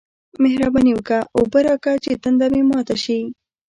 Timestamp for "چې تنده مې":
2.03-2.61